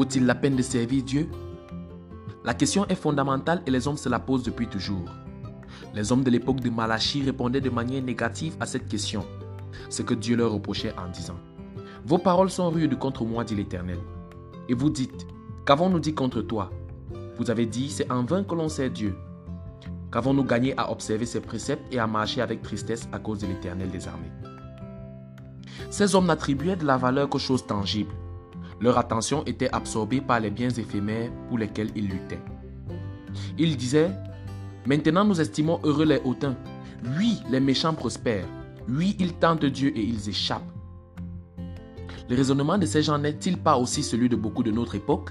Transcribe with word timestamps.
Vaut-il 0.00 0.24
la 0.24 0.34
peine 0.34 0.56
de 0.56 0.62
servir 0.62 1.02
Dieu? 1.02 1.28
La 2.42 2.54
question 2.54 2.86
est 2.88 2.94
fondamentale 2.94 3.60
et 3.66 3.70
les 3.70 3.86
hommes 3.86 3.98
se 3.98 4.08
la 4.08 4.18
posent 4.18 4.44
depuis 4.44 4.66
toujours. 4.66 5.04
Les 5.94 6.10
hommes 6.10 6.24
de 6.24 6.30
l'époque 6.30 6.60
de 6.60 6.70
Malachie 6.70 7.22
répondaient 7.22 7.60
de 7.60 7.68
manière 7.68 8.02
négative 8.02 8.56
à 8.60 8.64
cette 8.64 8.88
question, 8.88 9.26
ce 9.90 10.00
que 10.00 10.14
Dieu 10.14 10.36
leur 10.36 10.52
reprochait 10.52 10.94
en 10.96 11.10
disant 11.10 11.36
Vos 12.06 12.16
paroles 12.16 12.48
sont 12.48 12.70
rudes 12.70 12.98
contre 12.98 13.26
moi, 13.26 13.44
dit 13.44 13.54
l'Éternel. 13.54 13.98
Et 14.70 14.74
vous 14.74 14.88
dites 14.88 15.26
Qu'avons-nous 15.66 16.00
dit 16.00 16.14
contre 16.14 16.40
toi? 16.40 16.70
Vous 17.36 17.50
avez 17.50 17.66
dit 17.66 17.90
C'est 17.90 18.10
en 18.10 18.24
vain 18.24 18.42
que 18.42 18.54
l'on 18.54 18.70
sert 18.70 18.90
Dieu. 18.90 19.14
Qu'avons-nous 20.10 20.44
gagné 20.44 20.72
à 20.78 20.90
observer 20.90 21.26
ses 21.26 21.40
préceptes 21.40 21.92
et 21.92 21.98
à 21.98 22.06
marcher 22.06 22.40
avec 22.40 22.62
tristesse 22.62 23.06
à 23.12 23.18
cause 23.18 23.40
de 23.40 23.48
l'Éternel 23.48 23.90
des 23.90 24.08
armées? 24.08 24.32
Ces 25.90 26.14
hommes 26.14 26.24
n'attribuaient 26.24 26.76
de 26.76 26.86
la 26.86 26.96
valeur 26.96 27.28
qu'aux 27.28 27.38
choses 27.38 27.66
tangibles. 27.66 28.14
Leur 28.80 28.96
attention 28.96 29.44
était 29.44 29.72
absorbée 29.72 30.20
par 30.20 30.40
les 30.40 30.50
biens 30.50 30.70
éphémères 30.70 31.30
pour 31.48 31.58
lesquels 31.58 31.90
ils 31.94 32.08
luttaient. 32.08 32.40
Ils 33.58 33.76
disaient 33.76 34.10
Maintenant 34.86 35.24
nous 35.24 35.40
estimons 35.40 35.78
heureux 35.84 36.06
les 36.06 36.20
hautains. 36.24 36.56
Oui, 37.18 37.40
les 37.50 37.60
méchants 37.60 37.94
prospèrent. 37.94 38.46
Oui, 38.88 39.16
ils 39.18 39.34
tentent 39.34 39.66
Dieu 39.66 39.96
et 39.96 40.02
ils 40.02 40.28
échappent. 40.28 40.72
Le 42.28 42.36
raisonnement 42.36 42.78
de 42.78 42.86
ces 42.86 43.02
gens 43.02 43.18
n'est-il 43.18 43.58
pas 43.58 43.76
aussi 43.76 44.02
celui 44.02 44.28
de 44.28 44.36
beaucoup 44.36 44.62
de 44.62 44.70
notre 44.70 44.94
époque? 44.94 45.30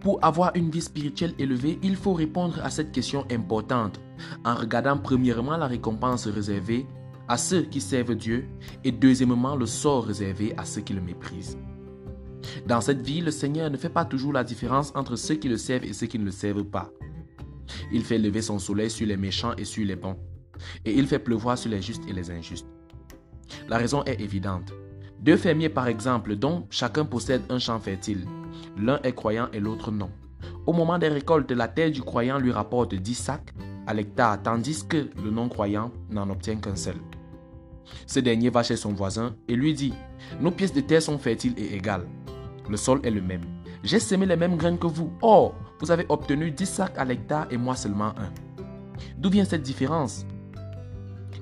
Pour 0.00 0.22
avoir 0.22 0.52
une 0.54 0.70
vie 0.70 0.82
spirituelle 0.82 1.34
élevée, 1.38 1.78
il 1.82 1.96
faut 1.96 2.12
répondre 2.12 2.60
à 2.62 2.70
cette 2.70 2.92
question 2.92 3.24
importante 3.30 4.00
en 4.44 4.54
regardant 4.54 4.98
premièrement 4.98 5.56
la 5.56 5.66
récompense 5.66 6.26
réservée 6.26 6.86
à 7.28 7.36
ceux 7.36 7.62
qui 7.62 7.80
servent 7.80 8.14
Dieu 8.14 8.48
et 8.84 8.92
deuxièmement 8.92 9.56
le 9.56 9.66
sort 9.66 10.04
réservé 10.04 10.54
à 10.56 10.64
ceux 10.64 10.82
qui 10.82 10.92
le 10.92 11.00
méprisent. 11.00 11.56
Dans 12.66 12.80
cette 12.80 13.02
vie, 13.02 13.20
le 13.20 13.30
Seigneur 13.30 13.70
ne 13.70 13.76
fait 13.76 13.88
pas 13.88 14.04
toujours 14.04 14.32
la 14.32 14.44
différence 14.44 14.92
entre 14.94 15.16
ceux 15.16 15.34
qui 15.36 15.48
le 15.48 15.56
servent 15.56 15.84
et 15.84 15.92
ceux 15.92 16.06
qui 16.06 16.18
ne 16.18 16.24
le 16.24 16.30
servent 16.30 16.64
pas. 16.64 16.90
Il 17.92 18.04
fait 18.04 18.18
lever 18.18 18.42
son 18.42 18.58
soleil 18.58 18.90
sur 18.90 19.06
les 19.06 19.16
méchants 19.16 19.54
et 19.56 19.64
sur 19.64 19.84
les 19.84 19.96
bons, 19.96 20.16
et 20.84 20.92
il 20.92 21.06
fait 21.06 21.18
pleuvoir 21.18 21.56
sur 21.56 21.70
les 21.70 21.82
justes 21.82 22.02
et 22.08 22.12
les 22.12 22.30
injustes. 22.30 22.66
La 23.68 23.78
raison 23.78 24.02
est 24.04 24.20
évidente. 24.20 24.72
Deux 25.20 25.36
fermiers, 25.36 25.68
par 25.68 25.86
exemple, 25.86 26.36
dont 26.36 26.66
chacun 26.70 27.04
possède 27.04 27.42
un 27.48 27.58
champ 27.58 27.78
fertile. 27.78 28.26
L'un 28.76 29.00
est 29.02 29.14
croyant 29.14 29.48
et 29.52 29.60
l'autre 29.60 29.92
non. 29.92 30.10
Au 30.66 30.72
moment 30.72 30.98
des 30.98 31.08
récoltes, 31.08 31.50
la 31.52 31.68
terre 31.68 31.90
du 31.90 32.02
croyant 32.02 32.38
lui 32.38 32.52
rapporte 32.52 32.94
10 32.94 33.14
sacs 33.14 33.54
à 33.86 33.94
l'hectare, 33.94 34.42
tandis 34.42 34.86
que 34.86 35.08
le 35.22 35.30
non-croyant 35.30 35.92
n'en 36.10 36.28
obtient 36.30 36.56
qu'un 36.56 36.76
seul. 36.76 36.96
Ce 38.06 38.20
dernier 38.20 38.50
va 38.50 38.62
chez 38.62 38.76
son 38.76 38.92
voisin 38.92 39.34
et 39.48 39.56
lui 39.56 39.74
dit, 39.74 39.92
Nos 40.40 40.50
pièces 40.50 40.72
de 40.72 40.80
terre 40.80 41.02
sont 41.02 41.18
fertiles 41.18 41.54
et 41.56 41.74
égales. 41.74 42.06
Le 42.68 42.76
sol 42.76 43.00
est 43.04 43.10
le 43.10 43.22
même. 43.22 43.44
J'ai 43.82 43.98
semé 43.98 44.26
les 44.26 44.36
mêmes 44.36 44.56
graines 44.56 44.78
que 44.78 44.86
vous. 44.86 45.12
Or, 45.22 45.54
vous 45.80 45.90
avez 45.90 46.06
obtenu 46.08 46.50
10 46.50 46.66
sacs 46.66 46.98
à 46.98 47.04
l'hectare 47.04 47.46
et 47.50 47.56
moi 47.56 47.74
seulement 47.74 48.14
un. 48.18 48.32
D'où 49.18 49.30
vient 49.30 49.44
cette 49.44 49.62
différence? 49.62 50.26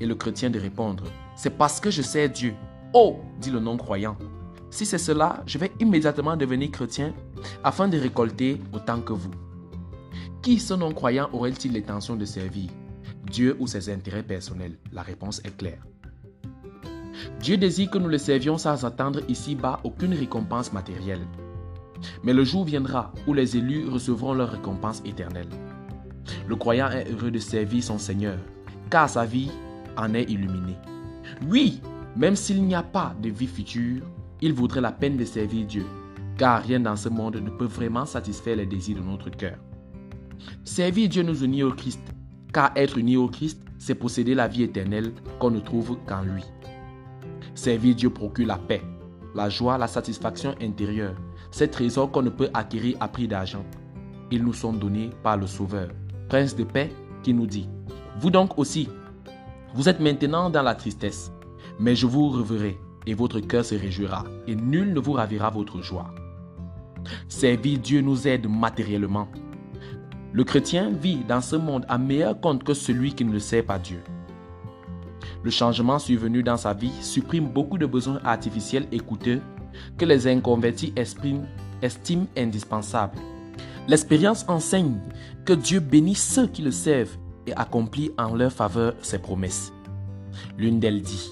Et 0.00 0.06
le 0.06 0.14
chrétien 0.14 0.50
de 0.50 0.58
répondre, 0.58 1.04
c'est 1.36 1.56
parce 1.56 1.80
que 1.80 1.90
je 1.90 2.02
sais 2.02 2.28
Dieu. 2.28 2.54
Oh, 2.92 3.20
dit 3.40 3.50
le 3.50 3.60
non-croyant, 3.60 4.16
si 4.70 4.84
c'est 4.84 4.98
cela, 4.98 5.42
je 5.46 5.56
vais 5.58 5.70
immédiatement 5.78 6.36
devenir 6.36 6.70
chrétien 6.72 7.14
afin 7.62 7.86
de 7.86 7.96
récolter 7.96 8.60
autant 8.72 9.00
que 9.00 9.12
vous. 9.12 9.30
Qui 10.42 10.58
ce 10.58 10.74
non-croyant 10.74 11.28
aurait-il 11.32 11.72
l'intention 11.72 12.16
de 12.16 12.24
servir? 12.24 12.70
Dieu 13.30 13.56
ou 13.60 13.68
ses 13.68 13.88
intérêts 13.88 14.24
personnels? 14.24 14.76
La 14.92 15.02
réponse 15.02 15.40
est 15.44 15.56
claire. 15.56 15.86
Dieu 17.40 17.56
désire 17.56 17.90
que 17.90 17.98
nous 17.98 18.08
le 18.08 18.18
servions 18.18 18.58
sans 18.58 18.84
attendre 18.84 19.20
ici-bas 19.28 19.80
aucune 19.84 20.14
récompense 20.14 20.72
matérielle. 20.72 21.26
Mais 22.22 22.32
le 22.32 22.44
jour 22.44 22.64
viendra 22.64 23.12
où 23.26 23.34
les 23.34 23.56
élus 23.56 23.88
recevront 23.88 24.34
leur 24.34 24.50
récompense 24.50 25.02
éternelle. 25.04 25.48
Le 26.46 26.56
croyant 26.56 26.90
est 26.90 27.10
heureux 27.10 27.30
de 27.30 27.38
servir 27.38 27.82
son 27.82 27.98
Seigneur, 27.98 28.38
car 28.90 29.08
sa 29.08 29.24
vie 29.24 29.50
en 29.96 30.14
est 30.14 30.30
illuminée. 30.30 30.76
Oui, 31.48 31.80
même 32.16 32.36
s'il 32.36 32.62
n'y 32.64 32.74
a 32.74 32.82
pas 32.82 33.14
de 33.22 33.28
vie 33.28 33.46
future, 33.46 34.02
il 34.40 34.52
vaudrait 34.52 34.80
la 34.80 34.92
peine 34.92 35.16
de 35.16 35.24
servir 35.24 35.66
Dieu, 35.66 35.86
car 36.36 36.62
rien 36.62 36.80
dans 36.80 36.96
ce 36.96 37.08
monde 37.08 37.36
ne 37.36 37.50
peut 37.50 37.64
vraiment 37.64 38.04
satisfaire 38.04 38.56
les 38.56 38.66
désirs 38.66 38.96
de 38.98 39.02
notre 39.02 39.30
cœur. 39.30 39.56
Servir 40.64 41.08
Dieu 41.08 41.22
nous 41.22 41.44
unit 41.44 41.62
au 41.62 41.72
Christ, 41.72 42.02
car 42.52 42.72
être 42.76 42.98
uni 42.98 43.16
au 43.16 43.28
Christ, 43.28 43.62
c'est 43.78 43.94
posséder 43.94 44.34
la 44.34 44.48
vie 44.48 44.62
éternelle 44.62 45.12
qu'on 45.38 45.50
ne 45.50 45.60
trouve 45.60 45.96
qu'en 46.06 46.22
lui. 46.22 46.44
Servir 47.54 47.94
Dieu 47.94 48.10
procure 48.10 48.46
la 48.46 48.58
paix, 48.58 48.82
la 49.34 49.48
joie, 49.48 49.78
la 49.78 49.86
satisfaction 49.86 50.54
intérieure, 50.60 51.14
ces 51.50 51.68
trésors 51.68 52.10
qu'on 52.10 52.22
ne 52.22 52.30
peut 52.30 52.50
acquérir 52.52 52.96
à 53.00 53.08
prix 53.08 53.28
d'argent. 53.28 53.64
Ils 54.30 54.42
nous 54.42 54.52
sont 54.52 54.72
donnés 54.72 55.10
par 55.22 55.36
le 55.36 55.46
Sauveur, 55.46 55.88
Prince 56.28 56.56
de 56.56 56.64
paix, 56.64 56.90
qui 57.22 57.32
nous 57.32 57.46
dit, 57.46 57.68
Vous 58.18 58.30
donc 58.30 58.58
aussi, 58.58 58.88
vous 59.74 59.88
êtes 59.88 60.00
maintenant 60.00 60.50
dans 60.50 60.62
la 60.62 60.74
tristesse, 60.74 61.32
mais 61.78 61.94
je 61.94 62.06
vous 62.06 62.28
reverrai, 62.28 62.78
et 63.06 63.14
votre 63.14 63.40
cœur 63.40 63.64
se 63.64 63.74
réjouira, 63.74 64.24
et 64.46 64.56
nul 64.56 64.92
ne 64.92 65.00
vous 65.00 65.12
ravira 65.12 65.50
votre 65.50 65.80
joie. 65.80 66.12
Servir 67.28 67.78
Dieu 67.78 68.00
nous 68.00 68.26
aide 68.26 68.48
matériellement. 68.48 69.28
Le 70.32 70.42
chrétien 70.42 70.90
vit 70.90 71.22
dans 71.28 71.40
ce 71.40 71.54
monde 71.54 71.84
à 71.88 71.98
meilleur 71.98 72.40
compte 72.40 72.64
que 72.64 72.74
celui 72.74 73.14
qui 73.14 73.24
ne 73.24 73.38
sait 73.38 73.62
pas 73.62 73.78
Dieu. 73.78 74.02
Le 75.44 75.50
changement 75.50 75.98
survenu 75.98 76.42
dans 76.42 76.56
sa 76.56 76.72
vie 76.72 76.92
supprime 77.02 77.48
beaucoup 77.48 77.76
de 77.76 77.84
besoins 77.84 78.18
artificiels 78.24 78.86
et 78.90 78.98
coûteux 78.98 79.42
que 79.98 80.06
les 80.06 80.26
inconvertis 80.26 80.94
estiment 80.96 82.26
indispensables. 82.36 83.18
L'expérience 83.86 84.46
enseigne 84.48 84.98
que 85.44 85.52
Dieu 85.52 85.80
bénit 85.80 86.14
ceux 86.14 86.46
qui 86.46 86.62
le 86.62 86.70
servent 86.70 87.18
et 87.46 87.52
accomplit 87.54 88.10
en 88.16 88.34
leur 88.34 88.52
faveur 88.52 88.94
ses 89.02 89.18
promesses. 89.18 89.70
L'une 90.56 90.80
d'elles 90.80 91.02
dit, 91.02 91.30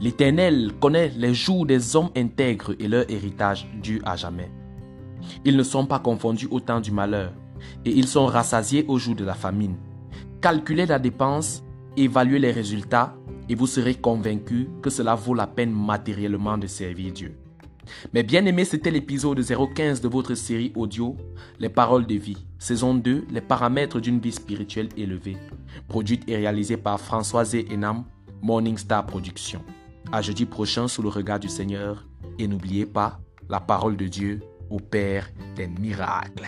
L'Éternel 0.00 0.72
connaît 0.80 1.12
les 1.16 1.32
jours 1.32 1.64
des 1.64 1.94
hommes 1.94 2.10
intègres 2.16 2.74
et 2.80 2.88
leur 2.88 3.08
héritage 3.08 3.66
dû 3.80 4.02
à 4.04 4.16
jamais. 4.16 4.50
Ils 5.44 5.56
ne 5.56 5.62
sont 5.62 5.86
pas 5.86 6.00
confondus 6.00 6.48
au 6.50 6.60
temps 6.60 6.80
du 6.80 6.90
malheur, 6.90 7.32
et 7.84 7.90
ils 7.90 8.08
sont 8.08 8.26
rassasiés 8.26 8.84
au 8.88 8.98
jour 8.98 9.14
de 9.14 9.24
la 9.24 9.34
famine. 9.34 9.76
Calculez 10.42 10.84
la 10.84 10.98
dépense, 10.98 11.64
évaluez 11.96 12.38
les 12.40 12.50
résultats, 12.50 13.16
et 13.48 13.54
vous 13.54 13.66
serez 13.66 13.94
convaincus 13.94 14.68
que 14.82 14.90
cela 14.90 15.14
vaut 15.14 15.34
la 15.34 15.46
peine 15.46 15.72
matériellement 15.72 16.58
de 16.58 16.66
servir 16.66 17.12
Dieu. 17.12 17.36
Mais 18.12 18.22
bien 18.22 18.44
aimé, 18.46 18.64
c'était 18.64 18.90
l'épisode 18.90 19.40
015 19.40 20.00
de 20.00 20.08
votre 20.08 20.34
série 20.34 20.72
audio 20.74 21.16
Les 21.58 21.68
paroles 21.68 22.06
de 22.06 22.14
vie, 22.14 22.46
saison 22.58 22.94
2, 22.94 23.26
les 23.30 23.40
paramètres 23.40 24.00
d'une 24.00 24.18
vie 24.18 24.32
spirituelle 24.32 24.88
élevée, 24.96 25.36
produite 25.88 26.28
et 26.28 26.36
réalisée 26.36 26.76
par 26.76 27.00
Françoise 27.00 27.56
Enam, 27.72 28.04
Morning 28.42 28.76
Star 28.76 29.06
Productions. 29.06 29.62
À 30.12 30.22
jeudi 30.22 30.46
prochain 30.46 30.88
sous 30.88 31.02
le 31.02 31.08
regard 31.08 31.40
du 31.40 31.48
Seigneur 31.48 32.04
et 32.38 32.46
n'oubliez 32.46 32.86
pas, 32.86 33.20
la 33.48 33.60
parole 33.60 33.96
de 33.96 34.06
Dieu 34.06 34.40
opère 34.70 35.28
des 35.54 35.68
miracles. 35.68 36.46